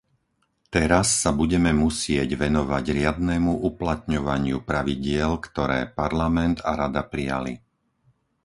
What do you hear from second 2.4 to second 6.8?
venovať riadnemu uplatňovaniu pravidiel, ktoré Parlament a